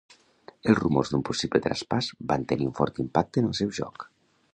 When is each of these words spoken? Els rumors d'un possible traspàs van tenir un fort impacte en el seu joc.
Els 0.71 0.77
rumors 0.77 1.11
d'un 1.11 1.25
possible 1.29 1.61
traspàs 1.65 2.07
van 2.31 2.47
tenir 2.53 2.67
un 2.69 2.73
fort 2.81 3.03
impacte 3.05 3.41
en 3.45 3.51
el 3.51 3.55
seu 3.61 3.75
joc. 3.81 4.09